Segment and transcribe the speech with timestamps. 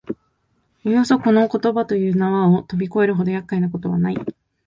[0.83, 4.17] およそこの言葉という縄をとび越えるほど厄介なことはない